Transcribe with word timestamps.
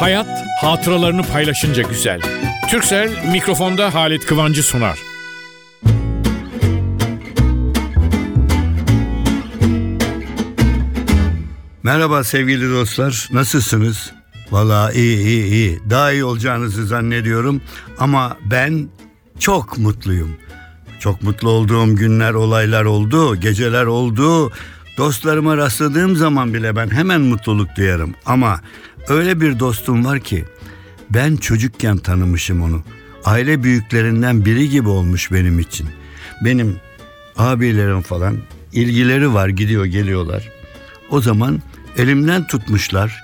Hayat 0.00 0.28
hatıralarını 0.60 1.22
paylaşınca 1.22 1.82
güzel. 1.82 2.20
Türksel 2.70 3.30
mikrofonda 3.32 3.94
Halit 3.94 4.26
Kıvancı 4.26 4.62
sunar. 4.62 4.98
Merhaba 11.82 12.24
sevgili 12.24 12.70
dostlar. 12.70 13.28
Nasılsınız? 13.32 14.12
Vallahi 14.50 14.98
iyi 14.98 15.18
iyi 15.18 15.44
iyi. 15.44 15.80
Daha 15.90 16.12
iyi 16.12 16.24
olacağınızı 16.24 16.86
zannediyorum 16.86 17.62
ama 17.98 18.36
ben 18.50 18.88
çok 19.38 19.78
mutluyum. 19.78 20.36
Çok 21.00 21.22
mutlu 21.22 21.50
olduğum 21.50 21.96
günler, 21.96 22.34
olaylar 22.34 22.84
oldu, 22.84 23.36
geceler 23.36 23.84
oldu. 23.84 24.52
Dostlarıma 24.98 25.56
rastladığım 25.56 26.16
zaman 26.16 26.54
bile 26.54 26.76
ben 26.76 26.90
hemen 26.90 27.20
mutluluk 27.20 27.76
duyarım. 27.76 28.14
Ama 28.26 28.60
öyle 29.08 29.40
bir 29.40 29.58
dostum 29.58 30.04
var 30.04 30.20
ki 30.20 30.44
ben 31.10 31.36
çocukken 31.36 31.96
tanımışım 31.98 32.62
onu. 32.62 32.82
Aile 33.24 33.62
büyüklerinden 33.62 34.44
biri 34.44 34.68
gibi 34.68 34.88
olmuş 34.88 35.32
benim 35.32 35.58
için. 35.58 35.86
Benim 36.44 36.76
abilerim 37.36 38.00
falan 38.02 38.38
ilgileri 38.72 39.34
var 39.34 39.48
gidiyor 39.48 39.84
geliyorlar. 39.84 40.48
O 41.10 41.20
zaman 41.20 41.62
elimden 41.96 42.46
tutmuşlar. 42.46 43.20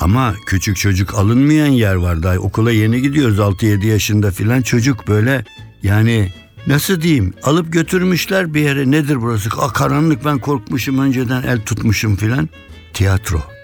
Ama 0.00 0.34
küçük 0.46 0.76
çocuk 0.76 1.14
alınmayan 1.14 1.66
yer 1.66 1.94
var 1.94 2.22
daha 2.22 2.36
okula 2.36 2.72
yeni 2.72 3.02
gidiyoruz 3.02 3.38
6-7 3.38 3.86
yaşında 3.86 4.30
filan 4.30 4.62
çocuk 4.62 5.08
böyle 5.08 5.44
yani 5.82 6.32
nasıl 6.66 7.00
diyeyim 7.00 7.34
alıp 7.42 7.72
götürmüşler 7.72 8.54
bir 8.54 8.60
yere 8.60 8.90
nedir 8.90 9.20
burası 9.20 9.48
Aa, 9.58 9.72
karanlık 9.72 10.24
ben 10.24 10.38
korkmuşum 10.38 10.98
önceden 10.98 11.42
el 11.42 11.60
tutmuşum 11.60 12.16
filan 12.16 12.48
tiyatro. 12.92 13.59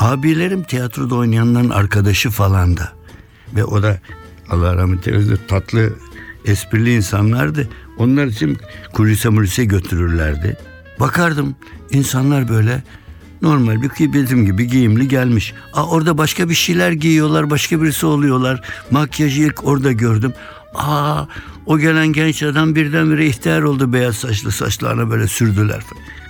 Abilerim 0.00 0.62
tiyatroda 0.62 1.14
oynayanların 1.14 1.70
arkadaşı 1.70 2.30
falan 2.30 2.76
da 2.76 2.92
ve 3.54 3.64
o 3.64 3.82
da 3.82 4.00
Allah 4.50 4.76
rahmet 4.76 5.08
eylesin 5.08 5.38
tatlı 5.48 5.92
esprili 6.44 6.94
insanlardı. 6.94 7.68
Onlar 7.98 8.26
için 8.26 8.58
kulise 8.92 9.28
mulise 9.28 9.64
götürürlerdi. 9.64 10.56
Bakardım 11.00 11.54
insanlar 11.90 12.48
böyle 12.48 12.82
normal 13.42 13.82
bir 13.82 14.12
bizim 14.12 14.46
gibi 14.46 14.66
giyimli 14.66 15.08
gelmiş. 15.08 15.54
Aa, 15.72 15.86
orada 15.86 16.18
başka 16.18 16.48
bir 16.48 16.54
şeyler 16.54 16.92
giyiyorlar, 16.92 17.50
başka 17.50 17.82
birisi 17.82 18.06
oluyorlar. 18.06 18.60
Makyajı 18.90 19.42
ilk 19.42 19.64
orada 19.64 19.92
gördüm. 19.92 20.32
Aa, 20.74 21.24
o 21.66 21.78
gelen 21.78 22.06
genç 22.06 22.42
adam 22.42 22.74
birdenbire 22.74 23.26
ihtiyar 23.26 23.62
oldu 23.62 23.92
beyaz 23.92 24.16
saçlı 24.16 24.52
saçlarına 24.52 25.10
böyle 25.10 25.26
sürdüler. 25.26 25.82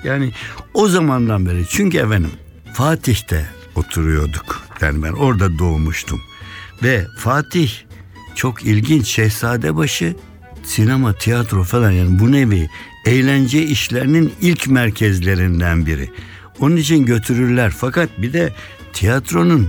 Yani 0.04 0.32
o 0.74 0.88
zamandan 0.88 1.46
beri 1.46 1.66
çünkü 1.68 1.98
efendim 1.98 2.30
Fatih'te 2.72 3.59
oturuyorduk. 3.80 4.62
Yani 4.80 5.02
ben 5.02 5.12
orada 5.12 5.58
doğmuştum. 5.58 6.20
Ve 6.82 7.06
Fatih 7.18 7.70
çok 8.34 8.64
ilginç 8.64 9.06
Şehzadebaşı 9.06 10.14
sinema, 10.64 11.12
tiyatro 11.12 11.64
falan 11.64 11.90
yani 11.90 12.18
bu 12.18 12.32
nevi 12.32 12.68
eğlence 13.06 13.62
işlerinin 13.62 14.32
ilk 14.40 14.66
merkezlerinden 14.68 15.86
biri. 15.86 16.10
Onun 16.60 16.76
için 16.76 17.04
götürürler. 17.04 17.72
Fakat 17.76 18.10
bir 18.18 18.32
de 18.32 18.52
tiyatronun 18.92 19.68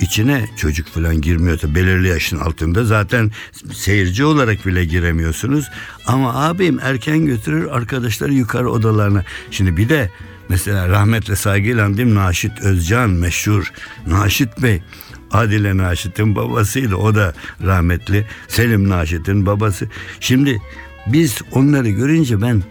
içine 0.00 0.48
çocuk 0.56 0.88
falan 0.88 1.20
girmiyor. 1.20 1.58
Belirli 1.64 2.08
yaşın 2.08 2.38
altında 2.38 2.84
zaten 2.84 3.30
seyirci 3.72 4.24
olarak 4.24 4.66
bile 4.66 4.84
giremiyorsunuz. 4.84 5.70
Ama 6.06 6.34
abim 6.34 6.78
erken 6.82 7.26
götürür 7.26 7.66
arkadaşları 7.70 8.32
yukarı 8.32 8.70
odalarına. 8.70 9.24
Şimdi 9.50 9.76
bir 9.76 9.88
de 9.88 10.10
mesela 10.48 10.88
rahmetle 10.88 11.36
saygıyla 11.36 11.84
andım 11.84 12.14
Naşit 12.14 12.60
Özcan 12.60 13.10
meşhur 13.10 13.72
Naşit 14.06 14.62
Bey. 14.62 14.82
Adile 15.30 15.76
Naşit'in 15.76 16.36
babasıydı. 16.36 16.96
O 16.96 17.14
da 17.14 17.34
rahmetli. 17.64 18.26
Selim 18.48 18.88
Naşit'in 18.88 19.46
babası. 19.46 19.88
Şimdi 20.20 20.62
biz 21.06 21.38
onları 21.52 21.88
görünce 21.88 22.42
ben 22.42 22.62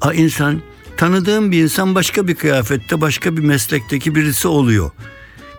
a 0.00 0.14
insan 0.14 0.62
tanıdığım 0.96 1.52
bir 1.52 1.62
insan 1.62 1.94
başka 1.94 2.28
bir 2.28 2.34
kıyafette 2.34 3.00
başka 3.00 3.36
bir 3.36 3.42
meslekteki 3.42 4.14
birisi 4.14 4.48
oluyor. 4.48 4.90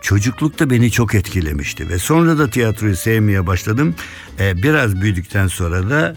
Çocuklukta 0.01 0.69
beni 0.69 0.91
çok 0.91 1.15
etkilemişti 1.15 1.89
ve 1.89 1.99
sonra 1.99 2.37
da 2.37 2.49
tiyatroyu 2.49 2.95
sevmeye 2.95 3.47
başladım. 3.47 3.95
Ee, 4.39 4.63
biraz 4.63 5.01
büyüdükten 5.01 5.47
sonra 5.47 5.89
da 5.89 6.15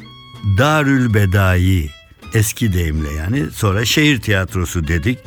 Darül 0.59 1.15
Bedai 1.15 1.91
eski 2.35 2.73
deyimle 2.73 3.13
yani 3.13 3.51
sonra 3.51 3.85
şehir 3.85 4.21
tiyatrosu 4.21 4.89
dedik 4.89 5.19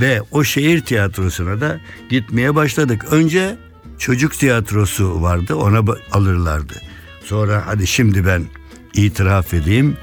ve 0.00 0.22
o 0.30 0.44
şehir 0.44 0.80
tiyatrosuna 0.80 1.60
da 1.60 1.80
gitmeye 2.08 2.54
başladık. 2.54 3.04
Önce 3.10 3.56
çocuk 3.98 4.32
tiyatrosu 4.32 5.22
vardı 5.22 5.54
ona 5.54 5.94
alırlardı. 6.12 6.74
Sonra 7.24 7.62
hadi 7.66 7.86
şimdi 7.86 8.26
ben 8.26 8.44
itiraf 8.94 9.54
edeyim 9.54 9.96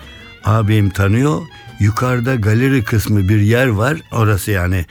abim 0.45 0.89
tanıyor 0.89 1.41
yukarıda 1.79 2.35
galeri 2.35 2.83
kısmı 2.83 3.29
bir 3.29 3.39
yer 3.39 3.67
var 3.67 3.97
orası 4.11 4.51
yani 4.51 4.85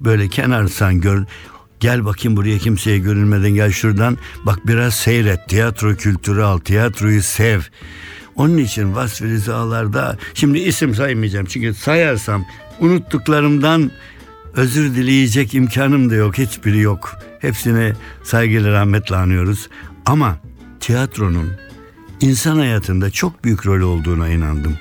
böyle 0.00 0.28
kenarsan 0.28 1.00
gör 1.00 1.24
Gel 1.80 2.04
bakayım 2.04 2.36
buraya 2.36 2.58
kimseye 2.58 2.98
görünmeden 2.98 3.50
gel 3.50 3.70
şuradan. 3.70 4.18
Bak 4.46 4.66
biraz 4.66 4.94
seyret. 4.94 5.48
Tiyatro 5.48 5.94
kültürü 5.94 6.42
al. 6.42 6.58
Tiyatroyu 6.58 7.22
sev. 7.22 7.60
Onun 8.36 8.58
için 8.58 8.94
vasf-ı 8.94 9.24
rizalarda 9.24 10.18
şimdi 10.34 10.58
isim 10.58 10.94
saymayacağım. 10.94 11.46
Çünkü 11.46 11.74
sayarsam 11.74 12.44
unuttuklarımdan 12.80 13.90
özür 14.54 14.94
dileyecek 14.94 15.54
imkanım 15.54 16.10
da 16.10 16.14
yok. 16.14 16.38
Hiçbiri 16.38 16.80
yok. 16.80 17.18
Hepsine 17.38 17.92
saygıyla 18.24 18.72
rahmetle 18.72 19.16
anıyoruz. 19.16 19.68
Ama 20.06 20.36
tiyatronun 20.80 21.52
insan 22.20 22.56
hayatında 22.56 23.10
çok 23.10 23.44
büyük 23.44 23.66
rol 23.66 23.80
olduğuna 23.80 24.28
inandım. 24.28 24.78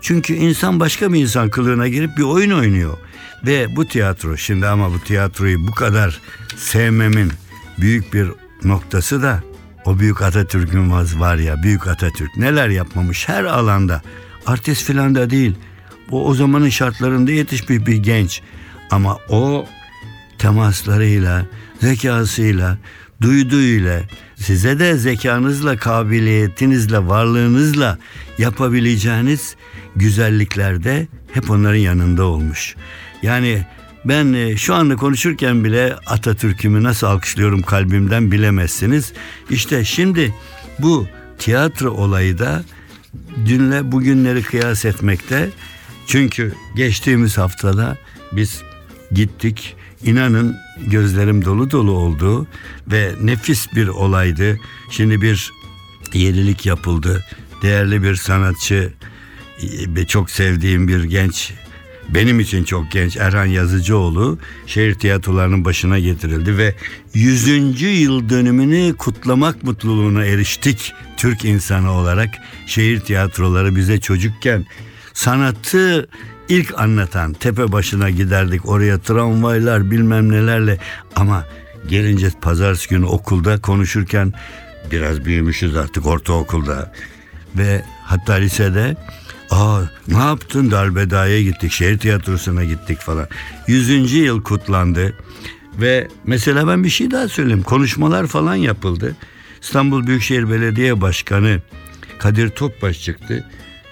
Çünkü 0.00 0.34
insan 0.34 0.80
başka 0.80 1.12
bir 1.12 1.20
insan 1.20 1.48
kılığına 1.50 1.88
girip 1.88 2.16
bir 2.16 2.22
oyun 2.22 2.50
oynuyor. 2.50 2.98
Ve 3.46 3.76
bu 3.76 3.86
tiyatro 3.86 4.36
şimdi 4.36 4.66
ama 4.66 4.92
bu 4.92 5.00
tiyatroyu 5.00 5.66
bu 5.66 5.72
kadar 5.72 6.20
sevmemin 6.56 7.32
büyük 7.78 8.14
bir 8.14 8.28
noktası 8.64 9.22
da 9.22 9.42
o 9.86 9.98
büyük 9.98 10.22
Atatürk'ün 10.22 10.90
vaz 10.90 11.20
var 11.20 11.36
ya 11.36 11.62
büyük 11.62 11.86
Atatürk 11.86 12.36
neler 12.36 12.68
yapmamış 12.68 13.28
her 13.28 13.44
alanda. 13.44 14.02
Artist 14.46 14.84
filan 14.84 15.14
da 15.14 15.30
değil. 15.30 15.54
O 16.10 16.24
o 16.24 16.34
zamanın 16.34 16.68
şartlarında 16.68 17.30
yetişmiş 17.30 17.86
bir 17.86 17.96
genç. 17.96 18.42
Ama 18.90 19.18
o 19.28 19.66
temaslarıyla, 20.38 21.46
zekasıyla, 21.80 22.78
duyduğuyla, 23.20 24.00
size 24.36 24.78
de 24.78 24.96
zekanızla, 24.96 25.76
kabiliyetinizle, 25.76 27.06
varlığınızla 27.06 27.98
yapabileceğiniz 28.38 29.56
güzelliklerde 29.96 31.06
hep 31.32 31.50
onların 31.50 31.78
yanında 31.78 32.24
olmuş. 32.24 32.74
Yani 33.22 33.66
ben 34.08 34.32
e, 34.32 34.56
şu 34.56 34.74
anda 34.74 34.96
konuşurken 34.96 35.64
bile 35.64 35.96
Atatürk'ümü 36.06 36.82
nasıl 36.82 37.06
alkışlıyorum 37.06 37.62
kalbimden 37.62 38.32
bilemezsiniz. 38.32 39.12
İşte 39.50 39.84
şimdi 39.84 40.34
bu 40.78 41.06
tiyatro 41.38 41.90
olayı 41.90 42.38
da 42.38 42.64
dünle 43.46 43.92
bugünleri 43.92 44.42
kıyas 44.42 44.84
etmekte. 44.84 45.50
Çünkü 46.06 46.54
geçtiğimiz 46.76 47.38
haftada 47.38 47.96
biz 48.32 48.62
gittik. 49.12 49.76
İnanın 50.04 50.56
gözlerim 50.86 51.44
dolu 51.44 51.70
dolu 51.70 51.90
oldu 51.90 52.46
ve 52.86 53.12
nefis 53.22 53.74
bir 53.74 53.88
olaydı. 53.88 54.58
Şimdi 54.90 55.20
bir 55.22 55.52
yenilik 56.12 56.66
yapıldı. 56.66 57.24
Değerli 57.62 58.02
bir 58.02 58.14
sanatçı 58.14 58.92
ve 59.88 60.06
çok 60.06 60.30
sevdiğim 60.30 60.88
bir 60.88 61.04
genç 61.04 61.52
benim 62.08 62.40
için 62.40 62.64
çok 62.64 62.90
genç 62.90 63.16
Erhan 63.16 63.46
Yazıcıoğlu 63.46 64.38
şehir 64.66 64.94
tiyatrolarının 64.94 65.64
başına 65.64 65.98
getirildi 65.98 66.58
ve 66.58 66.74
100. 67.14 67.82
yıl 67.82 68.28
dönümünü 68.28 68.96
kutlamak 68.96 69.62
mutluluğuna 69.62 70.24
eriştik 70.24 70.92
Türk 71.16 71.44
insanı 71.44 71.92
olarak. 71.92 72.30
Şehir 72.66 73.00
tiyatroları 73.00 73.76
bize 73.76 74.00
çocukken 74.00 74.66
sanatı 75.14 76.08
ilk 76.48 76.78
anlatan 76.78 77.32
tepe 77.32 77.72
başına 77.72 78.10
giderdik 78.10 78.68
oraya 78.68 78.98
tramvaylar 78.98 79.90
bilmem 79.90 80.32
nelerle 80.32 80.78
ama 81.16 81.44
gelince 81.88 82.30
pazartesi 82.40 82.88
günü 82.88 83.06
okulda 83.06 83.60
konuşurken 83.60 84.32
biraz 84.90 85.24
büyümüşüz 85.24 85.76
artık 85.76 86.06
ortaokulda 86.06 86.92
ve 87.56 87.82
hatta 88.04 88.32
lisede 88.32 88.96
Aa 89.50 89.80
ne 90.08 90.18
yaptın 90.18 90.70
Darbeda'ya 90.70 91.42
gittik 91.42 91.72
şehir 91.72 91.98
tiyatrosuna 91.98 92.64
gittik 92.64 93.00
falan. 93.00 93.28
Yüzüncü 93.66 94.16
yıl 94.16 94.42
kutlandı 94.42 95.14
ve 95.80 96.08
mesela 96.24 96.68
ben 96.68 96.84
bir 96.84 96.88
şey 96.88 97.10
daha 97.10 97.28
söyleyeyim 97.28 97.62
konuşmalar 97.62 98.26
falan 98.26 98.54
yapıldı. 98.54 99.16
İstanbul 99.62 100.06
Büyükşehir 100.06 100.50
Belediye 100.50 101.00
Başkanı 101.00 101.60
Kadir 102.18 102.48
Topbaş 102.48 103.02
çıktı. 103.04 103.44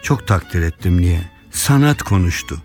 Çok 0.03 0.27
takdir 0.27 0.63
ettim 0.63 1.01
niye? 1.01 1.21
Sanat 1.51 2.03
konuştu. 2.03 2.63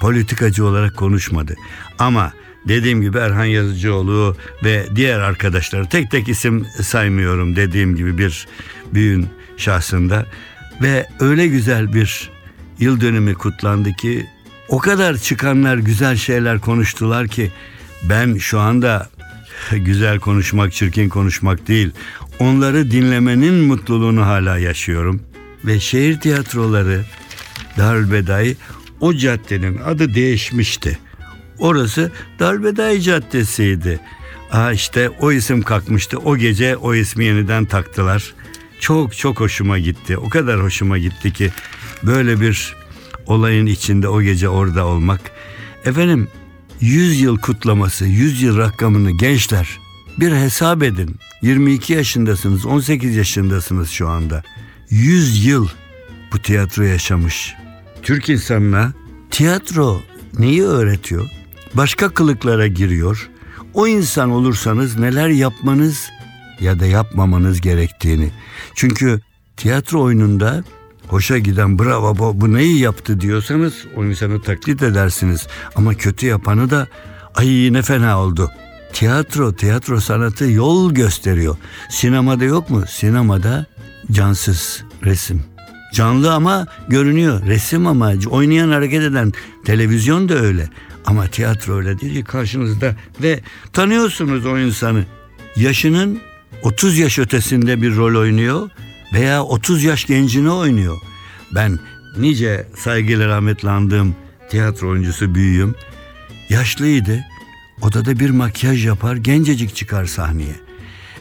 Politikacı 0.00 0.66
olarak 0.66 0.96
konuşmadı. 0.96 1.54
Ama 1.98 2.32
dediğim 2.68 3.02
gibi 3.02 3.18
Erhan 3.18 3.44
Yazıcıoğlu 3.44 4.36
ve 4.64 4.86
diğer 4.96 5.20
arkadaşları 5.20 5.88
tek 5.88 6.10
tek 6.10 6.28
isim 6.28 6.66
saymıyorum 6.82 7.56
dediğim 7.56 7.96
gibi 7.96 8.18
bir 8.18 8.46
büyün 8.94 9.28
şahsında 9.56 10.26
ve 10.82 11.06
öyle 11.20 11.46
güzel 11.46 11.92
bir 11.92 12.30
yıl 12.78 13.00
dönümü 13.00 13.34
kutlandı 13.34 13.92
ki 13.92 14.26
o 14.68 14.78
kadar 14.78 15.16
çıkanlar 15.16 15.76
güzel 15.76 16.16
şeyler 16.16 16.60
konuştular 16.60 17.28
ki 17.28 17.50
ben 18.02 18.36
şu 18.38 18.60
anda 18.60 19.10
güzel 19.70 20.18
konuşmak, 20.18 20.72
çirkin 20.72 21.08
konuşmak 21.08 21.68
değil. 21.68 21.90
Onları 22.38 22.90
dinlemenin 22.90 23.54
mutluluğunu 23.54 24.26
hala 24.26 24.58
yaşıyorum. 24.58 25.22
Ve 25.64 25.80
şehir 25.80 26.20
tiyatroları 26.20 27.04
Darülbedai 27.78 28.56
o 29.00 29.14
caddenin 29.14 29.78
adı 29.78 30.14
değişmişti. 30.14 30.98
Orası 31.58 32.12
Darülbedai 32.38 33.02
Caddesi'ydi. 33.02 34.00
Aa 34.52 34.72
işte 34.72 35.10
o 35.10 35.32
isim 35.32 35.62
kalkmıştı. 35.62 36.18
O 36.18 36.36
gece 36.36 36.76
o 36.76 36.94
ismi 36.94 37.24
yeniden 37.24 37.64
taktılar. 37.64 38.34
Çok 38.82 39.16
çok 39.16 39.40
hoşuma 39.40 39.78
gitti. 39.78 40.18
O 40.18 40.28
kadar 40.28 40.62
hoşuma 40.62 40.98
gitti 40.98 41.32
ki 41.32 41.50
böyle 42.02 42.40
bir 42.40 42.76
olayın 43.26 43.66
içinde 43.66 44.08
o 44.08 44.22
gece 44.22 44.48
orada 44.48 44.86
olmak. 44.86 45.20
Efendim 45.84 46.28
100 46.80 47.20
yıl 47.20 47.38
kutlaması, 47.38 48.04
100 48.04 48.42
yıl 48.42 48.58
rakamını 48.58 49.10
gençler 49.10 49.78
bir 50.20 50.32
hesap 50.32 50.82
edin. 50.82 51.16
22 51.42 51.92
yaşındasınız, 51.92 52.66
18 52.66 53.16
yaşındasınız 53.16 53.90
şu 53.90 54.08
anda. 54.08 54.42
100 54.90 55.46
yıl 55.46 55.68
bu 56.32 56.38
tiyatro 56.38 56.82
yaşamış. 56.82 57.54
Türk 58.02 58.28
insanına 58.28 58.92
tiyatro 59.30 60.00
neyi 60.38 60.62
öğretiyor? 60.62 61.28
Başka 61.74 62.08
kılıklara 62.08 62.66
giriyor. 62.66 63.30
O 63.74 63.86
insan 63.86 64.30
olursanız 64.30 64.98
neler 64.98 65.28
yapmanız 65.28 66.10
ya 66.62 66.80
da 66.80 66.86
yapmamanız 66.86 67.60
gerektiğini. 67.60 68.30
Çünkü 68.74 69.20
tiyatro 69.56 70.02
oyununda 70.02 70.64
hoşa 71.08 71.38
giden 71.38 71.78
bravo 71.78 72.18
bu, 72.18 72.40
bu 72.40 72.52
neyi 72.52 72.78
yaptı 72.78 73.20
diyorsanız 73.20 73.86
o 73.96 74.04
insanı 74.04 74.42
taklit 74.42 74.82
edersiniz. 74.82 75.46
Ama 75.76 75.94
kötü 75.94 76.26
yapanı 76.26 76.70
da 76.70 76.88
ay 77.34 77.68
ne 77.72 77.82
fena 77.82 78.20
oldu. 78.20 78.50
Tiyatro, 78.92 79.52
tiyatro 79.52 80.00
sanatı 80.00 80.44
yol 80.44 80.94
gösteriyor. 80.94 81.56
Sinemada 81.90 82.44
yok 82.44 82.70
mu? 82.70 82.84
Sinemada 82.88 83.66
cansız 84.12 84.84
resim. 85.04 85.42
Canlı 85.94 86.32
ama 86.32 86.66
görünüyor. 86.88 87.46
Resim 87.46 87.86
ama 87.86 88.12
oynayan 88.30 88.70
hareket 88.70 89.02
eden 89.02 89.32
televizyon 89.64 90.28
da 90.28 90.34
öyle. 90.34 90.68
Ama 91.06 91.26
tiyatro 91.26 91.76
öyle 91.76 92.00
değil 92.00 92.24
karşınızda 92.24 92.96
ve 93.22 93.40
tanıyorsunuz 93.72 94.46
o 94.46 94.58
insanı. 94.58 95.04
Yaşının 95.56 96.20
30 96.62 96.98
yaş 96.98 97.18
ötesinde 97.18 97.82
bir 97.82 97.96
rol 97.96 98.20
oynuyor 98.20 98.70
veya 99.12 99.42
30 99.44 99.84
yaş 99.84 100.04
gencini 100.04 100.50
oynuyor. 100.50 100.98
Ben 101.54 101.78
nice 102.18 102.66
saygıyla 102.76 103.28
rahmetli 103.28 103.70
andığım 103.70 104.16
tiyatro 104.50 104.88
oyuncusu 104.90 105.34
büyüğüm. 105.34 105.74
Yaşlıydı. 106.48 107.24
Odada 107.82 108.18
bir 108.18 108.30
makyaj 108.30 108.86
yapar, 108.86 109.16
gencecik 109.16 109.76
çıkar 109.76 110.06
sahneye. 110.06 110.56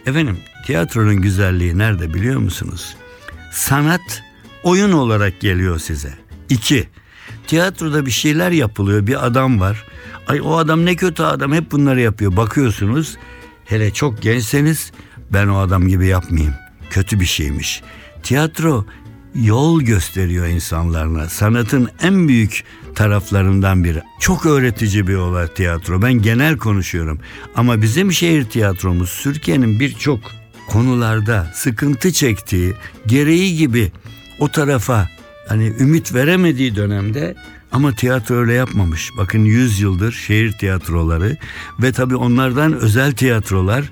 Efendim, 0.05 0.37
tiyatronun 0.65 1.21
güzelliği 1.21 1.77
nerede 1.77 2.13
biliyor 2.13 2.39
musunuz? 2.39 2.95
Sanat 3.51 4.23
oyun 4.63 4.91
olarak 4.91 5.41
geliyor 5.41 5.79
size. 5.79 6.13
İki, 6.49 6.87
tiyatroda 7.47 8.05
bir 8.05 8.11
şeyler 8.11 8.51
yapılıyor, 8.51 9.07
bir 9.07 9.25
adam 9.25 9.59
var. 9.59 9.85
Ay 10.27 10.41
o 10.41 10.57
adam 10.57 10.85
ne 10.85 10.95
kötü 10.95 11.23
adam, 11.23 11.53
hep 11.53 11.71
bunları 11.71 12.01
yapıyor. 12.01 12.37
Bakıyorsunuz, 12.37 13.17
hele 13.65 13.93
çok 13.93 14.21
gençseniz 14.21 14.91
ben 15.33 15.47
o 15.47 15.57
adam 15.57 15.87
gibi 15.87 16.07
yapmayayım 16.07 16.53
kötü 16.89 17.19
bir 17.19 17.25
şeymiş. 17.25 17.81
Tiyatro 18.23 18.85
yol 19.35 19.81
gösteriyor 19.81 20.47
insanlarına. 20.47 21.29
Sanatın 21.29 21.89
en 22.01 22.27
büyük 22.27 22.63
taraflarından 22.95 23.83
biri. 23.83 24.01
Çok 24.19 24.45
öğretici 24.45 25.07
bir 25.07 25.15
olay 25.15 25.47
tiyatro. 25.47 26.01
Ben 26.01 26.13
genel 26.13 26.57
konuşuyorum. 26.57 27.19
Ama 27.55 27.81
bizim 27.81 28.11
şehir 28.11 28.43
tiyatromuz 28.45 29.19
Türkiye'nin 29.23 29.79
birçok 29.79 30.19
konularda 30.69 31.51
sıkıntı 31.53 32.13
çektiği, 32.13 32.73
gereği 33.07 33.57
gibi 33.57 33.91
o 34.39 34.47
tarafa 34.47 35.09
hani 35.47 35.73
ümit 35.79 36.13
veremediği 36.13 36.75
dönemde 36.75 37.35
ama 37.71 37.95
tiyatro 37.95 38.35
öyle 38.35 38.53
yapmamış. 38.53 39.09
Bakın 39.17 39.45
100 39.45 39.79
yıldır 39.79 40.11
şehir 40.11 40.51
tiyatroları 40.51 41.37
ve 41.81 41.91
tabii 41.91 42.15
onlardan 42.15 42.73
özel 42.73 43.11
tiyatrolar 43.11 43.91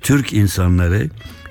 Türk 0.00 0.32
insanları 0.32 1.08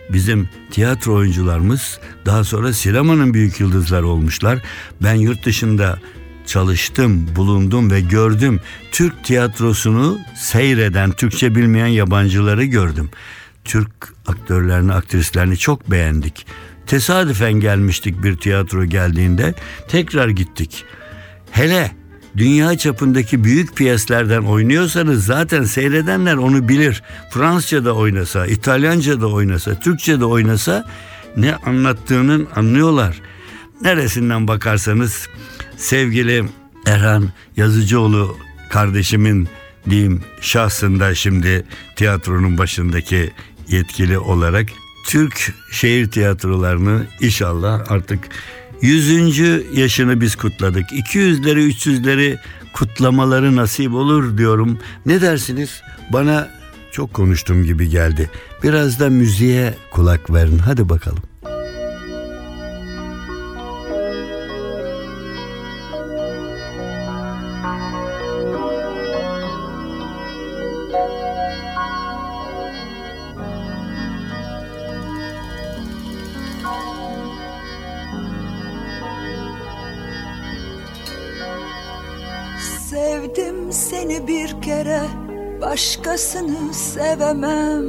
bizim 0.10 0.50
tiyatro 0.72 1.14
oyuncularımız 1.14 2.00
daha 2.26 2.44
sonra 2.44 2.74
sinemanın 2.74 3.34
büyük 3.34 3.60
yıldızları 3.60 4.08
olmuşlar. 4.08 4.60
Ben 5.04 5.14
yurt 5.14 5.46
dışında 5.46 6.00
çalıştım, 6.46 7.36
bulundum 7.36 7.92
ve 7.92 8.02
gördüm. 8.02 8.60
Türk 8.92 9.24
tiyatrosunu 9.24 10.20
seyreden, 10.36 11.12
Türkçe 11.12 11.56
bilmeyen 11.56 11.88
yabancıları 11.88 12.66
gördüm. 12.66 13.10
Türk 13.66 13.92
aktörlerini, 14.28 14.94
aktrislerini 14.94 15.58
çok 15.58 15.92
beğendik. 15.92 16.46
Tesadüfen 16.88 17.54
gelmiştik 17.54 18.24
bir 18.24 18.38
tiyatro 18.38 18.86
geldiğinde 18.86 19.54
tekrar 19.88 20.30
gittik. 20.30 20.86
Hele 21.52 21.92
dünya 22.40 22.78
çapındaki 22.78 23.44
büyük 23.44 23.76
piyeslerden 23.76 24.42
oynuyorsanız 24.42 25.26
zaten 25.26 25.64
seyredenler 25.64 26.36
onu 26.36 26.70
bilir. 26.70 27.04
Fransızca 27.30 27.92
oynasa, 27.92 28.48
İtalyanca 28.48 29.22
da 29.22 29.28
oynasa, 29.28 29.80
Türkçe 29.80 30.20
de 30.20 30.26
oynasa 30.26 30.86
ne 31.38 31.56
anlattığının 31.56 32.48
anlıyorlar. 32.56 33.22
Neresinden 33.82 34.48
bakarsanız 34.48 35.28
sevgili 35.78 36.46
Erhan 36.86 37.30
Yazıcıoğlu 37.58 38.38
kardeşimin 38.70 39.48
diyeyim 39.90 40.22
şahsında 40.42 41.16
şimdi 41.16 41.66
tiyatronun 41.96 42.58
başındaki 42.58 43.32
yetkili 43.68 44.20
olarak 44.20 44.66
Türk 45.06 45.54
şehir 45.72 46.12
tiyatrolarını 46.12 47.06
inşallah 47.22 47.92
artık 47.92 48.20
100. 48.82 49.78
yaşını 49.78 50.22
biz 50.22 50.36
kutladık. 50.36 50.92
200'leri 50.92 51.70
300'leri 51.70 52.38
kutlamaları 52.74 53.56
nasip 53.56 53.94
olur 53.94 54.38
diyorum. 54.38 54.80
Ne 55.06 55.22
dersiniz? 55.22 55.82
Bana 56.10 56.50
çok 56.92 57.14
konuştum 57.14 57.64
gibi 57.64 57.90
geldi. 57.90 58.30
Biraz 58.64 59.00
da 59.00 59.10
müziğe 59.10 59.74
kulak 59.92 60.34
verin. 60.34 60.58
Hadi 60.58 60.90
bakalım. 60.90 61.29
Kere 84.84 85.02
Başkasını 85.62 86.74
sevemem. 86.74 87.84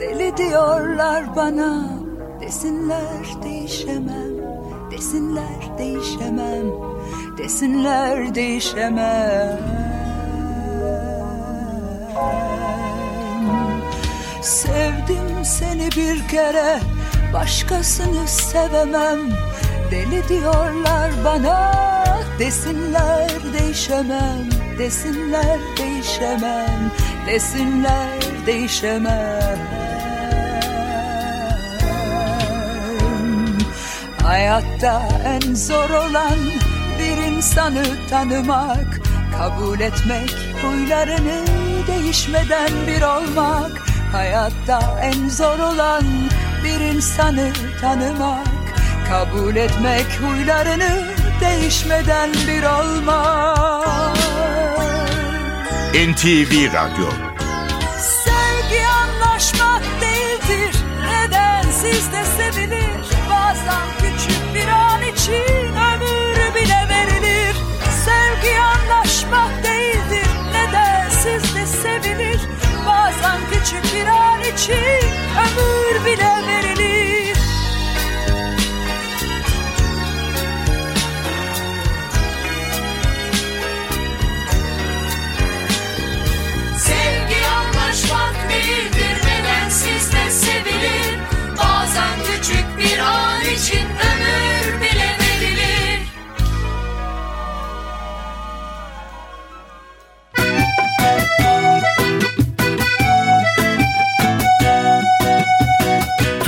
Deli 0.00 0.36
diyorlar 0.36 1.36
bana 1.36 1.88
Desinler 2.40 3.42
değişemem 3.42 4.32
Desinler 4.90 5.78
değişemem 5.78 6.66
Desinler 7.38 8.34
değişemem. 8.34 9.58
Sevdim 14.42 15.44
seni 15.44 15.86
bir 15.86 16.28
kere 16.28 16.78
Başkasını 17.34 18.28
sevemem. 18.28 19.20
Deli 19.90 20.28
diyorlar 20.28 21.10
bana 21.24 21.91
Desinler 22.38 23.30
değişemem 23.52 24.48
Desinler 24.78 25.58
değişemem 25.78 26.90
Desinler 27.26 28.46
değişemem. 28.46 29.58
Hayatta 34.22 35.02
en 35.24 35.54
zor 35.54 35.90
olan 35.90 36.38
bir 36.98 37.32
insanı 37.32 37.82
tanımak 38.10 39.00
Kabul 39.38 39.80
etmek, 39.80 40.30
huylarını 40.62 41.44
değişmeden 41.86 42.70
bir 42.86 43.02
olmak. 43.02 43.82
Hayatta 44.12 45.00
en 45.02 45.28
zor 45.28 45.58
olan 45.58 46.02
bir 46.64 46.80
insanı 46.80 47.52
tanımak 47.80 48.46
Kabul 49.08 49.56
etmek, 49.56 50.06
huylarını 50.22 51.11
değişmeden 51.52 52.32
bir 52.32 52.62
olmak 52.62 54.16
NTV 55.94 56.72
Radyo. 56.72 57.08
Sevgi 57.98 58.86
anlaşmak 58.86 59.82
değildir. 60.00 60.76
Neden 61.10 61.62
sizde 61.62 62.24
sevilir 62.24 63.01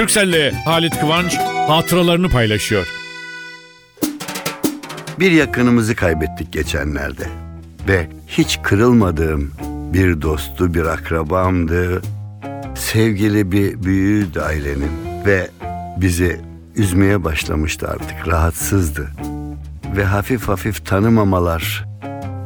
Türkcell'le 0.05 0.53
Halit 0.65 1.01
Kıvanç 1.01 1.39
hatıralarını 1.69 2.29
paylaşıyor. 2.29 2.87
Bir 5.21 5.31
yakınımızı 5.31 5.97
kaybettik 5.97 6.53
geçenlerde 6.53 7.27
ve 7.89 8.09
hiç 8.29 8.59
kırılmadığım 8.63 9.53
bir 9.93 10.23
dostu, 10.23 10.75
bir 10.75 10.87
akrabamdı. 10.87 12.03
Sevgili 12.75 13.53
bir 13.53 13.83
büyüğüydü 13.83 14.41
ailenin 14.41 14.91
ve 15.27 15.51
bizi 15.97 16.41
üzmeye 16.77 17.25
başlamıştı 17.25 17.89
artık, 17.89 18.29
rahatsızdı. 18.29 19.09
Ve 19.97 20.05
hafif 20.05 20.49
hafif 20.49 20.87
tanımamalar 20.87 21.85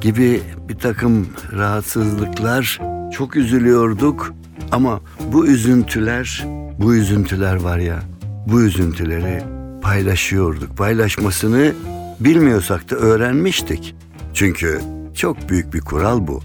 gibi 0.00 0.40
bir 0.68 0.78
takım 0.78 1.28
rahatsızlıklar 1.52 2.80
çok 3.12 3.36
üzülüyorduk 3.36 4.34
ama 4.72 5.00
bu 5.32 5.46
üzüntüler, 5.46 6.44
bu 6.78 6.94
üzüntüler 6.94 7.56
var 7.56 7.78
ya, 7.78 7.98
bu 8.46 8.62
üzüntüleri 8.62 9.42
paylaşıyorduk. 9.82 10.76
Paylaşmasını 10.76 11.72
bilmiyorsak 12.20 12.90
da 12.90 12.96
öğrenmiştik. 12.96 13.94
Çünkü 14.34 14.80
çok 15.14 15.48
büyük 15.48 15.74
bir 15.74 15.80
kural 15.80 16.26
bu. 16.26 16.40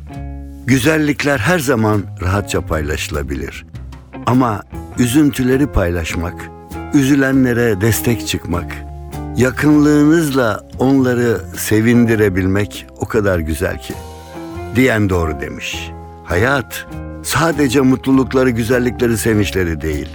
Güzellikler 0.65 1.37
her 1.37 1.59
zaman 1.59 2.03
rahatça 2.21 2.61
paylaşılabilir. 2.61 3.65
Ama 4.25 4.63
üzüntüleri 4.99 5.67
paylaşmak, 5.67 6.49
üzülenlere 6.93 7.81
destek 7.81 8.27
çıkmak, 8.27 8.75
yakınlığınızla 9.37 10.67
onları 10.79 11.41
sevindirebilmek 11.57 12.85
o 12.97 13.05
kadar 13.05 13.39
güzel 13.39 13.81
ki. 13.81 13.93
Diyen 14.75 15.09
doğru 15.09 15.41
demiş. 15.41 15.91
Hayat 16.23 16.87
sadece 17.23 17.81
mutlulukları, 17.81 18.49
güzellikleri, 18.49 19.17
sevinçleri 19.17 19.81
değil. 19.81 20.09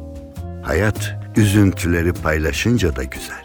Hayat 0.69 1.15
üzüntüleri 1.37 2.13
paylaşınca 2.13 2.97
da 2.97 3.05
güzel. 3.05 3.45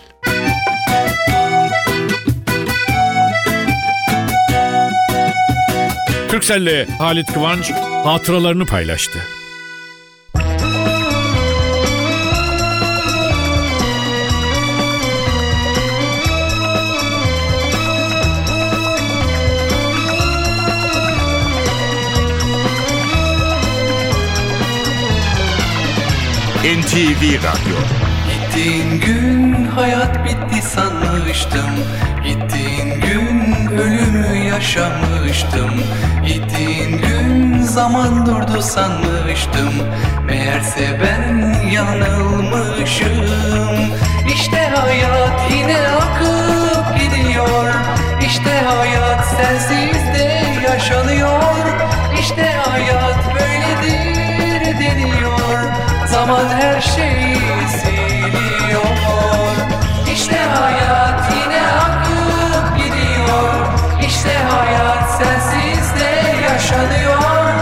Türkcell'le 6.29 6.85
Halit 6.99 7.33
Kıvanç 7.33 7.71
hatıralarını 8.03 8.65
paylaştı. 8.65 9.19
NTV 26.83 27.23
Radyo. 27.43 27.77
Gittiğin 28.29 28.99
gün 28.99 29.65
hayat 29.65 30.25
bitti 30.25 30.61
sanmıştım. 30.67 31.69
Gittiğin 32.23 33.01
gün 33.01 33.67
ölümü 33.77 34.37
yaşamıştım. 34.37 35.71
Gittiğin 36.25 36.97
gün 36.97 37.61
zaman 37.61 38.25
durdu 38.25 38.61
sanmıştım. 38.61 39.73
Meğerse 40.25 40.99
ben 41.03 41.53
yanılmışım. 41.69 43.25
İşte 44.33 44.69
hayat 44.75 45.51
yine 45.51 45.87
akıp 45.87 46.99
gidiyor. 46.99 47.73
İşte 48.27 48.61
hayat 48.67 49.25
sensiz 49.27 50.19
de 50.19 50.43
yaşanıyor. 50.63 51.41
İşte 52.19 52.53
hayat 52.65 53.35
böyledir 53.35 54.79
deniyor 54.79 55.32
Zaman 56.13 56.47
her 56.49 56.81
şeyi 56.81 57.37
siliyor. 57.69 58.85
İşte 60.13 60.37
hayat 60.37 61.31
yine 61.35 61.61
akıp 61.61 62.77
gidiyor. 62.77 63.53
İşte 64.07 64.33
hayat 64.49 65.09
sensiz 65.17 65.99
de 65.99 66.37
yaşanıyor. 66.43 67.53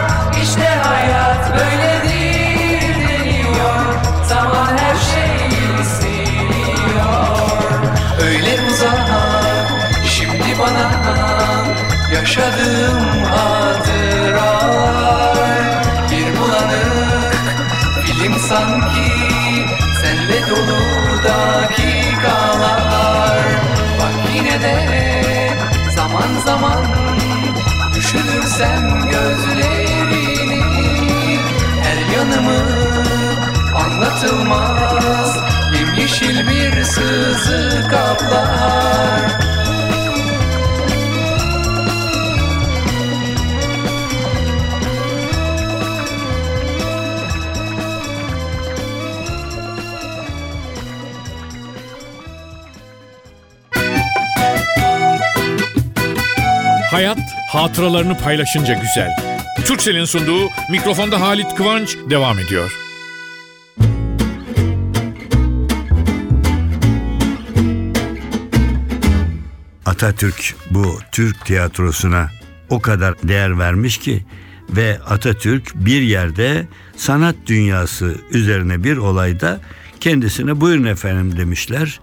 İşte 0.43 0.67
hayat 0.83 1.53
böyledir 1.57 3.07
deniyor. 3.07 3.95
Zaman 4.29 4.77
her 4.77 4.95
şeyi 4.95 5.85
siliyor. 5.85 7.27
Öyle 8.21 8.61
uzak 8.71 9.07
şimdi 10.05 10.59
bana 10.59 10.91
Yaşadığım 12.13 13.23
hatıralar 13.23 13.60
De 24.61 25.49
zaman 25.95 26.39
zaman 26.45 26.85
Düşünürsem 27.95 29.09
gözlerini 29.11 30.59
Her 31.83 32.15
yanımı 32.15 32.63
anlatılmaz. 33.75 35.37
Yemyeşil 35.79 36.47
bir 36.47 36.83
sızı 36.83 37.87
kaplar 37.91 39.50
Hayat 56.91 57.19
hatıralarını 57.49 58.17
paylaşınca 58.17 58.73
güzel. 58.73 59.15
Türkcell'in 59.65 60.05
sunduğu 60.05 60.49
mikrofonda 60.71 61.21
Halit 61.21 61.55
Kıvanç 61.55 61.97
devam 62.09 62.39
ediyor. 62.39 62.77
Atatürk 69.85 70.55
bu 70.71 70.99
Türk 71.11 71.45
tiyatrosuna 71.45 72.29
o 72.69 72.81
kadar 72.81 73.15
değer 73.23 73.59
vermiş 73.59 73.97
ki 73.97 74.25
ve 74.69 74.99
Atatürk 75.09 75.75
bir 75.75 76.01
yerde 76.01 76.67
sanat 76.95 77.35
dünyası 77.47 78.15
üzerine 78.31 78.83
bir 78.83 78.97
olayda 78.97 79.59
kendisine 79.99 80.61
buyurun 80.61 80.85
efendim 80.85 81.37
demişler 81.37 81.99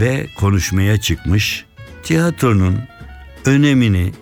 ve 0.00 0.26
konuşmaya 0.38 1.00
çıkmış. 1.00 1.64
Tiyatronun 2.02 2.78
önemini 3.44 4.12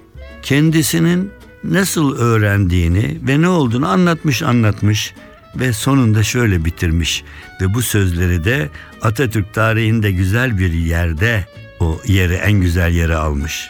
kendisinin 0.44 1.32
nasıl 1.64 2.16
öğrendiğini 2.16 3.18
ve 3.22 3.40
ne 3.40 3.48
olduğunu 3.48 3.88
anlatmış 3.88 4.42
anlatmış 4.42 5.14
ve 5.56 5.72
sonunda 5.72 6.22
şöyle 6.22 6.64
bitirmiş 6.64 7.24
ve 7.60 7.74
bu 7.74 7.82
sözleri 7.82 8.44
de 8.44 8.70
Atatürk 9.02 9.54
tarihinde 9.54 10.12
güzel 10.12 10.58
bir 10.58 10.72
yerde 10.72 11.46
o 11.80 12.00
yeri 12.06 12.34
en 12.34 12.52
güzel 12.52 12.94
yere 12.94 13.14
almış. 13.14 13.68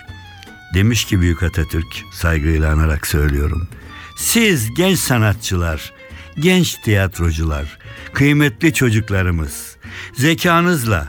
Demiş 0.74 1.04
ki 1.04 1.20
Büyük 1.20 1.42
Atatürk 1.42 2.02
saygıyla 2.12 2.72
anarak 2.72 3.06
söylüyorum. 3.06 3.68
Siz 4.16 4.74
genç 4.74 4.98
sanatçılar, 4.98 5.92
genç 6.38 6.74
tiyatrocular, 6.74 7.78
kıymetli 8.12 8.74
çocuklarımız, 8.74 9.76
zekanızla, 10.14 11.08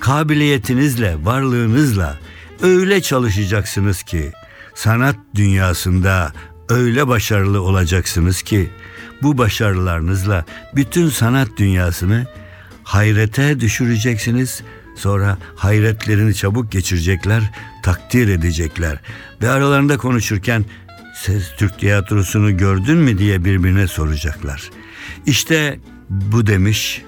kabiliyetinizle, 0.00 1.16
varlığınızla 1.24 2.18
öyle 2.62 3.02
çalışacaksınız 3.02 4.02
ki 4.02 4.32
sanat 4.78 5.16
dünyasında 5.34 6.32
öyle 6.68 7.08
başarılı 7.08 7.62
olacaksınız 7.62 8.42
ki 8.42 8.70
bu 9.22 9.38
başarılarınızla 9.38 10.44
bütün 10.76 11.08
sanat 11.08 11.48
dünyasını 11.56 12.26
hayrete 12.84 13.60
düşüreceksiniz. 13.60 14.62
Sonra 14.96 15.38
hayretlerini 15.56 16.34
çabuk 16.34 16.72
geçirecekler, 16.72 17.42
takdir 17.82 18.28
edecekler. 18.28 19.00
Ve 19.42 19.50
aralarında 19.50 19.98
konuşurken 19.98 20.64
Ses 21.14 21.56
Türk 21.56 21.78
tiyatrosunu 21.78 22.56
gördün 22.56 22.98
mü 22.98 23.18
diye 23.18 23.44
birbirine 23.44 23.86
soracaklar. 23.86 24.70
İşte 25.26 25.78
bu 26.10 26.46
demiş 26.46 27.02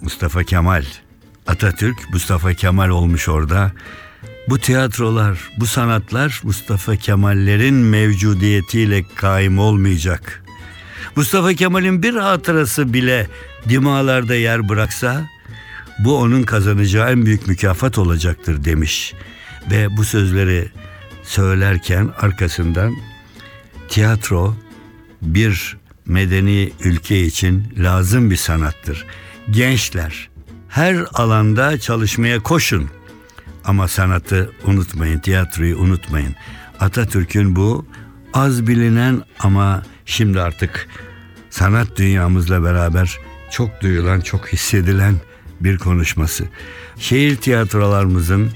Mustafa 0.00 0.42
Kemal. 0.42 0.84
Atatürk 1.46 1.96
Mustafa 2.12 2.54
Kemal 2.54 2.88
olmuş 2.88 3.28
orada. 3.28 3.72
Bu 4.50 4.58
tiyatrolar, 4.58 5.38
bu 5.56 5.66
sanatlar 5.66 6.40
Mustafa 6.44 6.96
Kemallerin 6.96 7.74
mevcudiyetiyle 7.74 9.04
kaim 9.14 9.58
olmayacak. 9.58 10.44
Mustafa 11.16 11.54
Kemal'in 11.54 12.02
bir 12.02 12.14
hatırası 12.14 12.92
bile 12.92 13.26
dimalarda 13.68 14.34
yer 14.34 14.68
bıraksa 14.68 15.28
bu 15.98 16.18
onun 16.18 16.42
kazanacağı 16.42 17.10
en 17.10 17.26
büyük 17.26 17.46
mükafat 17.46 17.98
olacaktır 17.98 18.64
demiş. 18.64 19.14
Ve 19.70 19.96
bu 19.96 20.04
sözleri 20.04 20.68
söylerken 21.22 22.10
arkasından 22.20 22.94
tiyatro 23.88 24.56
bir 25.22 25.76
medeni 26.06 26.72
ülke 26.84 27.24
için 27.24 27.74
lazım 27.78 28.30
bir 28.30 28.36
sanattır. 28.36 29.06
Gençler 29.50 30.28
her 30.68 30.96
alanda 31.14 31.78
çalışmaya 31.78 32.40
koşun. 32.42 32.97
Ama 33.68 33.88
sanatı 33.88 34.52
unutmayın, 34.64 35.18
tiyatroyu 35.18 35.78
unutmayın. 35.78 36.34
Atatürk'ün 36.80 37.56
bu 37.56 37.86
az 38.34 38.66
bilinen 38.66 39.22
ama 39.38 39.82
şimdi 40.06 40.40
artık 40.40 40.88
sanat 41.50 41.96
dünyamızla 41.96 42.62
beraber 42.64 43.18
çok 43.50 43.82
duyulan, 43.82 44.20
çok 44.20 44.48
hissedilen 44.48 45.14
bir 45.60 45.78
konuşması. 45.78 46.44
Şehir 46.98 47.36
tiyatrolarımızın 47.36 48.50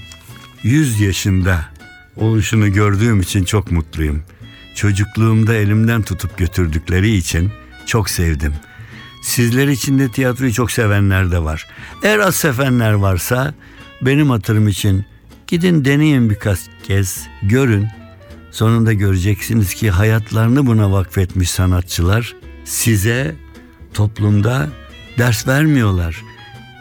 100 0.63 1.01
yaşında 1.01 1.65
oluşunu 2.17 2.73
gördüğüm 2.73 3.21
için 3.21 3.45
çok 3.45 3.71
mutluyum. 3.73 4.23
Çocukluğumda 4.75 5.55
elimden 5.55 6.03
tutup 6.03 6.39
götürdükleri 6.39 7.17
için 7.17 7.53
çok 7.87 8.11
sevdim. 8.11 8.55
Sizler 9.23 9.69
için 9.69 9.99
de 9.99 10.09
tiyatroyu 10.09 10.53
çok 10.53 10.71
sevenler 10.71 11.31
de 11.31 11.39
var. 11.39 11.67
Eğer 12.03 12.19
az 12.19 12.37
sevenler 12.37 12.93
varsa 12.93 13.55
benim 14.03 14.31
hatırım 14.31 14.69
için 14.69 15.05
gidin 15.47 15.85
deneyin 15.85 16.31
birkaç 16.31 16.59
kez 16.87 17.27
görün. 17.43 17.87
Sonunda 18.51 18.93
göreceksiniz 18.93 19.75
ki 19.75 19.91
hayatlarını 19.91 20.67
buna 20.67 20.93
vakfetmiş 20.93 21.51
sanatçılar 21.51 22.37
size 22.65 23.35
toplumda 23.95 24.69
ders 25.19 25.49
vermiyorlar. 25.49 26.23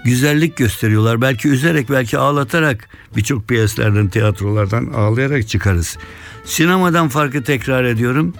Güzellik 0.05 0.57
gösteriyorlar. 0.57 1.21
Belki 1.21 1.49
üzerek, 1.49 1.89
belki 1.89 2.17
ağlatarak 2.17 2.89
birçok 3.15 3.47
piyeslerden, 3.47 4.07
tiyatrolardan 4.09 4.85
ağlayarak 4.85 5.47
çıkarız. 5.47 5.97
Sinemadan 6.45 7.09
farkı 7.09 7.43
tekrar 7.43 7.83
ediyorum. 7.83 8.33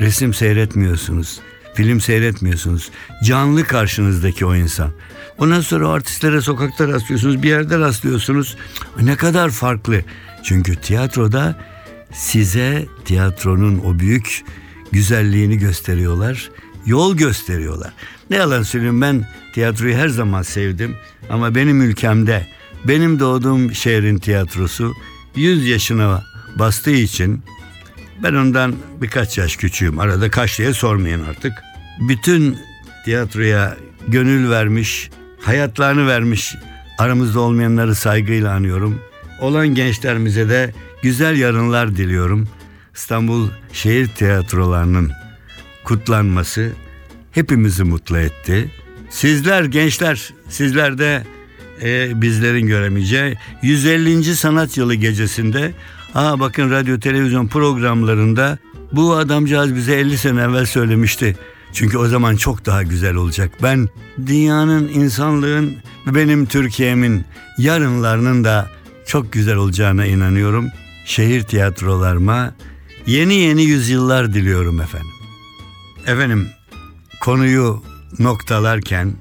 Resim 0.00 0.34
seyretmiyorsunuz. 0.34 1.40
Film 1.78 2.00
seyretmiyorsunuz. 2.00 2.90
Canlı 3.24 3.64
karşınızdaki 3.64 4.46
o 4.46 4.54
insan. 4.54 4.90
Ondan 5.38 5.60
sonra 5.60 5.88
o 5.88 5.90
artistlere 5.90 6.40
sokakta 6.40 6.88
rastlıyorsunuz, 6.88 7.42
bir 7.42 7.48
yerde 7.48 7.78
rastlıyorsunuz. 7.78 8.56
Ne 9.00 9.16
kadar 9.16 9.50
farklı. 9.50 10.02
Çünkü 10.42 10.76
tiyatroda 10.76 11.56
size 12.12 12.86
tiyatronun 13.04 13.78
o 13.78 13.98
büyük 13.98 14.44
güzelliğini 14.92 15.58
gösteriyorlar. 15.58 16.50
Yol 16.86 17.16
gösteriyorlar. 17.16 17.92
Ne 18.30 18.36
yalan 18.36 18.62
söyleyeyim 18.62 19.00
ben 19.00 19.28
tiyatroyu 19.54 19.94
her 19.94 20.08
zaman 20.08 20.42
sevdim. 20.42 20.96
Ama 21.30 21.54
benim 21.54 21.82
ülkemde, 21.82 22.46
benim 22.84 23.20
doğduğum 23.20 23.74
şehrin 23.74 24.18
tiyatrosu 24.18 24.94
100 25.36 25.66
yaşına 25.66 26.24
bastığı 26.56 26.90
için 26.90 27.42
ben 28.22 28.34
ondan 28.34 28.74
birkaç 29.02 29.38
yaş 29.38 29.56
küçüğüm. 29.56 29.98
Arada 29.98 30.30
kaç 30.30 30.58
diye 30.58 30.72
sormayın 30.72 31.24
artık. 31.24 31.67
Bütün 32.00 32.58
tiyatroya 33.04 33.76
gönül 34.08 34.50
vermiş, 34.50 35.10
hayatlarını 35.40 36.06
vermiş 36.06 36.54
aramızda 36.98 37.40
olmayanları 37.40 37.94
saygıyla 37.94 38.54
anıyorum. 38.54 39.00
Olan 39.40 39.68
gençlerimize 39.68 40.48
de 40.48 40.74
güzel 41.02 41.38
yarınlar 41.38 41.96
diliyorum. 41.96 42.48
İstanbul 42.94 43.48
Şehir 43.72 44.08
Tiyatrolarının 44.08 45.12
kutlanması 45.84 46.72
hepimizi 47.32 47.84
mutlu 47.84 48.18
etti. 48.18 48.70
Sizler 49.10 49.64
gençler, 49.64 50.34
sizler 50.48 50.98
de 50.98 51.24
e, 51.82 52.22
bizlerin 52.22 52.66
göremeyeceği 52.66 53.34
150. 53.62 54.24
Sanat 54.24 54.76
Yılı 54.76 54.94
gecesinde 54.94 55.72
Aa 56.14 56.40
bakın 56.40 56.70
radyo 56.70 57.00
televizyon 57.00 57.46
programlarında 57.46 58.58
bu 58.92 59.14
adamcağız 59.14 59.74
bize 59.74 59.94
50 59.94 60.18
sene 60.18 60.40
evvel 60.40 60.66
söylemişti. 60.66 61.36
Çünkü 61.72 61.98
o 61.98 62.08
zaman 62.08 62.36
çok 62.36 62.66
daha 62.66 62.82
güzel 62.82 63.14
olacak. 63.14 63.52
Ben 63.62 63.88
dünyanın, 64.26 64.88
insanlığın 64.88 65.76
benim 66.06 66.46
Türkiye'min 66.46 67.24
yarınlarının 67.58 68.44
da 68.44 68.70
çok 69.06 69.32
güzel 69.32 69.56
olacağına 69.56 70.06
inanıyorum. 70.06 70.68
Şehir 71.04 71.42
tiyatrolarıma 71.42 72.54
yeni 73.06 73.34
yeni 73.34 73.62
yüzyıllar 73.62 74.34
diliyorum 74.34 74.80
efendim. 74.80 75.10
Efendim 76.06 76.48
konuyu 77.20 77.82
noktalarken 78.18 79.12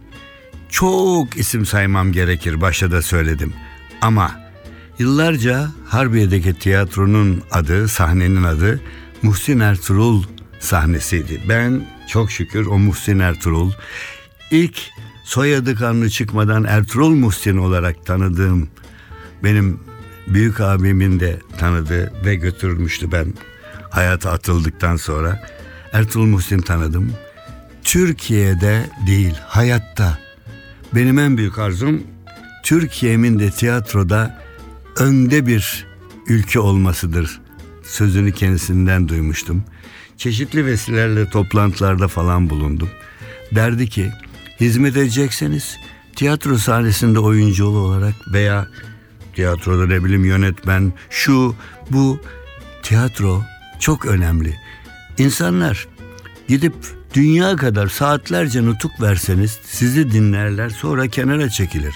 çok 0.70 1.38
isim 1.38 1.66
saymam 1.66 2.12
gerekir 2.12 2.62
başta 2.62 2.92
da 2.92 3.02
söyledim. 3.02 3.54
Ama 4.02 4.32
yıllarca 5.00 5.72
Harbiye'deki 5.88 6.54
tiyatronun 6.54 7.42
adı, 7.52 7.88
sahnenin 7.88 8.44
adı 8.44 8.82
Muhsin 9.22 9.60
Ertuğrul 9.60 10.24
sahnesiydi. 10.60 11.42
Ben 11.50 11.88
çok 12.08 12.32
şükür 12.32 12.66
o 12.66 12.78
Muhsin 12.78 13.20
Ertuğrul 13.20 13.72
ilk 14.52 14.82
soyadı 15.24 15.76
kanlı 15.76 16.10
çıkmadan 16.10 16.64
Ertuğrul 16.64 17.10
Muhsin 17.10 17.58
olarak 17.58 18.06
tanıdığım 18.06 18.70
benim 19.44 19.80
büyük 20.28 20.62
abimin 20.62 21.20
de 21.20 21.40
tanıdığı 21.58 22.26
ve 22.26 22.36
götürmüştü 22.36 23.12
ben 23.12 23.34
hayata 23.90 24.32
atıldıktan 24.32 24.96
sonra. 24.96 25.48
Ertuğrul 25.94 26.26
Muhsin 26.26 26.60
tanıdım. 26.60 27.14
Türkiye'de 27.84 28.90
değil 29.08 29.36
hayatta 29.48 30.18
benim 30.96 31.20
en 31.20 31.38
büyük 31.38 31.60
arzum 31.60 32.04
Türkiye'min 32.64 33.40
de 33.40 33.52
tiyatroda 33.52 34.42
önde 35.00 35.48
bir 35.48 35.86
ülke 36.28 36.60
olmasıdır. 36.60 37.42
Sözünü 37.84 38.32
kendisinden 38.32 39.08
duymuştum. 39.08 39.64
Çeşitli 40.18 40.66
vesilelerle 40.66 41.30
toplantılarda 41.30 42.08
falan 42.08 42.50
bulundum. 42.50 42.90
Derdi 43.52 43.90
ki 43.90 44.12
hizmet 44.60 44.98
edecekseniz 44.98 45.78
tiyatro 46.16 46.58
sahnesinde 46.58 47.20
oyuncu 47.20 47.68
olarak 47.68 48.14
veya 48.34 48.68
tiyatroda 49.36 49.88
ne 49.88 50.04
bileyim 50.04 50.26
yönetmen 50.26 50.94
şu 51.10 51.56
bu 51.90 52.20
tiyatro 52.84 53.44
çok 53.80 54.06
önemli. 54.06 54.56
İnsanlar 55.18 55.88
gidip 56.48 56.74
dünya 57.14 57.56
kadar 57.56 57.88
saatlerce 57.88 58.66
nutuk 58.66 59.02
verseniz 59.02 59.60
sizi 59.64 60.12
dinlerler 60.12 60.70
sonra 60.70 61.08
kenara 61.08 61.50
çekilir. 61.50 61.96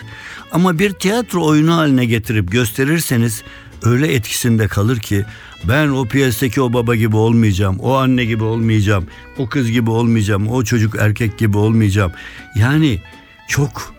Ama 0.51 0.79
bir 0.79 0.93
tiyatro 0.93 1.45
oyunu 1.45 1.75
haline 1.75 2.05
getirip 2.05 2.51
gösterirseniz 2.51 3.43
öyle 3.83 4.13
etkisinde 4.13 4.67
kalır 4.67 4.99
ki 4.99 5.25
ben 5.63 5.87
o 5.87 6.05
piyesteki 6.05 6.61
o 6.61 6.73
baba 6.73 6.95
gibi 6.95 7.15
olmayacağım, 7.15 7.79
o 7.79 7.93
anne 7.93 8.25
gibi 8.25 8.43
olmayacağım, 8.43 9.07
o 9.37 9.49
kız 9.49 9.71
gibi 9.71 9.89
olmayacağım, 9.89 10.47
o 10.47 10.63
çocuk 10.63 10.95
erkek 10.99 11.37
gibi 11.37 11.57
olmayacağım. 11.57 12.11
Yani 12.55 13.01
çok 13.47 13.93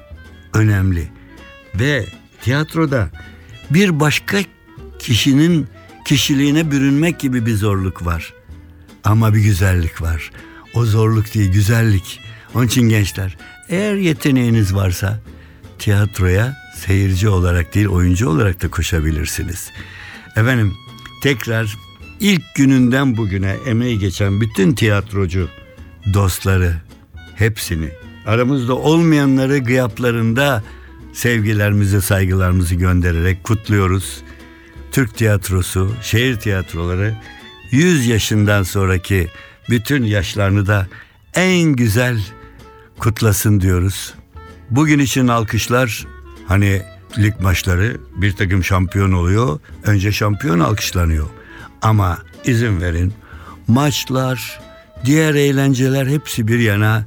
önemli. 0.55 1.09
Ve 1.75 2.07
tiyatroda 2.43 3.11
bir 3.71 4.01
başka 4.01 4.39
kişinin 4.99 5.67
kişiliğine 6.05 6.71
bürünmek 6.71 7.21
gibi 7.21 7.47
bir 7.47 7.55
zorluk 7.55 8.07
var. 8.07 8.33
Ama 9.05 9.35
bir 9.35 9.41
güzellik 9.41 10.03
var. 10.03 10.31
O 10.75 10.85
zorluk 10.85 11.35
değil, 11.35 11.53
güzellik. 11.53 12.21
Onun 12.55 12.67
için 12.67 12.89
gençler, 12.89 13.37
eğer 13.69 13.95
yeteneğiniz 13.95 14.75
varsa 14.75 15.21
tiyatroya 15.79 16.57
seyirci 16.77 17.29
olarak 17.29 17.75
değil, 17.75 17.87
oyuncu 17.87 18.29
olarak 18.29 18.63
da 18.63 18.69
koşabilirsiniz. 18.71 19.71
Efendim, 20.37 20.75
tekrar 21.23 21.79
ilk 22.21 22.55
gününden 22.55 23.17
bugüne 23.17 23.57
emeği 23.67 23.99
geçen 23.99 24.41
bütün 24.41 24.73
tiyatrocu 24.73 25.49
dostları 26.15 26.77
hepsini 27.35 27.89
aramızda 28.27 28.75
olmayanları 28.75 29.59
gıyaplarında 29.59 30.63
sevgilerimizi 31.13 32.03
saygılarımızı 32.03 32.75
göndererek 32.75 33.45
kutluyoruz. 33.45 34.23
Türk 34.93 35.17
tiyatrosu, 35.17 35.93
şehir 36.03 36.37
tiyatroları 36.37 37.17
100 37.71 38.07
yaşından 38.07 38.63
sonraki 38.63 39.29
bütün 39.71 40.05
yaşlarını 40.05 40.67
da 40.67 40.87
en 41.35 41.63
güzel 41.63 42.21
kutlasın 42.99 43.61
diyoruz. 43.61 44.15
Bugün 44.71 44.99
için 44.99 45.29
alkışlar 45.29 46.07
hani 46.49 46.83
lig 47.19 47.41
maçları 47.41 47.97
bir 48.17 48.33
takım 48.33 48.65
şampiyon 48.65 49.13
oluyor. 49.13 49.61
Önce 49.85 50.13
şampiyon 50.13 50.61
alkışlanıyor. 50.61 51.27
Ama 51.83 52.19
izin 52.45 52.81
verin 52.81 53.13
maçlar, 53.69 54.61
diğer 55.05 55.35
eğlenceler 55.35 56.07
hepsi 56.07 56.49
bir 56.49 56.59
yana 56.59 57.05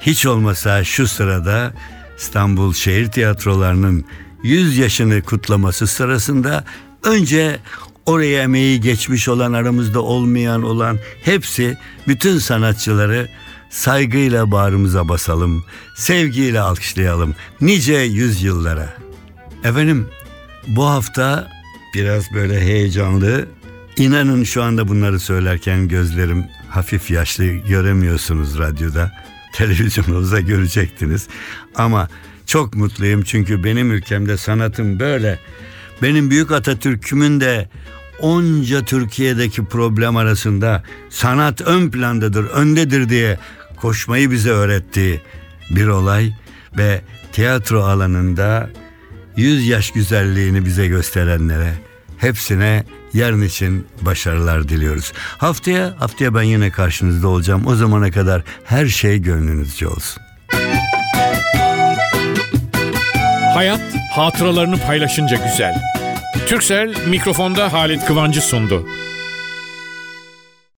hiç 0.00 0.26
olmasa 0.26 0.84
şu 0.84 1.08
sırada 1.08 1.72
İstanbul 2.18 2.74
Şehir 2.74 3.06
Tiyatroları'nın 3.06 4.04
100 4.42 4.78
yaşını 4.78 5.22
kutlaması 5.22 5.86
sırasında 5.86 6.64
önce 7.04 7.60
oraya 8.06 8.42
emeği 8.42 8.80
geçmiş 8.80 9.28
olan 9.28 9.52
aramızda 9.52 10.00
olmayan 10.00 10.62
olan 10.62 10.98
hepsi 11.24 11.78
bütün 12.08 12.38
sanatçıları 12.38 13.28
saygıyla 13.70 14.50
bağrımıza 14.50 15.08
basalım, 15.08 15.64
sevgiyle 15.96 16.60
alkışlayalım 16.60 17.34
nice 17.60 17.94
yüzyıllara. 17.94 18.94
Efendim 19.64 20.08
bu 20.66 20.86
hafta 20.86 21.50
biraz 21.94 22.32
böyle 22.34 22.60
heyecanlı. 22.60 23.46
İnanın 23.96 24.44
şu 24.44 24.62
anda 24.62 24.88
bunları 24.88 25.20
söylerken 25.20 25.88
gözlerim 25.88 26.46
hafif 26.68 27.10
yaşlı 27.10 27.44
göremiyorsunuz 27.44 28.58
radyoda. 28.58 29.12
Televizyonunuzda 29.54 30.40
görecektiniz. 30.40 31.28
Ama 31.74 32.08
çok 32.46 32.74
mutluyum 32.74 33.22
çünkü 33.22 33.64
benim 33.64 33.92
ülkemde 33.92 34.36
sanatım 34.36 35.00
böyle. 35.00 35.38
Benim 36.02 36.30
büyük 36.30 36.50
Atatürk'ümün 36.50 37.40
de 37.40 37.68
onca 38.20 38.84
Türkiye'deki 38.84 39.64
problem 39.64 40.16
arasında 40.16 40.82
sanat 41.10 41.60
ön 41.60 41.90
plandadır, 41.90 42.44
öndedir 42.44 43.08
diye 43.08 43.38
koşmayı 43.76 44.30
bize 44.30 44.50
öğrettiği 44.50 45.20
bir 45.70 45.86
olay 45.86 46.32
ve 46.78 47.00
tiyatro 47.32 47.82
alanında 47.82 48.70
yüz 49.36 49.66
yaş 49.66 49.90
güzelliğini 49.90 50.64
bize 50.64 50.86
gösterenlere 50.86 51.74
hepsine 52.18 52.84
yarın 53.14 53.42
için 53.42 53.86
başarılar 54.00 54.68
diliyoruz. 54.68 55.12
Haftaya 55.38 55.94
haftaya 55.98 56.34
ben 56.34 56.42
yine 56.42 56.70
karşınızda 56.70 57.28
olacağım. 57.28 57.66
O 57.66 57.74
zamana 57.74 58.10
kadar 58.10 58.42
her 58.64 58.86
şey 58.86 59.18
gönlünüzce 59.18 59.88
olsun. 59.88 60.22
Hayat 63.54 63.80
hatıralarını 64.12 64.78
paylaşınca 64.78 65.36
güzel. 65.50 65.74
Türksel 66.46 66.94
mikrofonda 67.08 67.72
Halit 67.72 68.04
Kıvancı 68.04 68.40
sundu. 68.40 68.86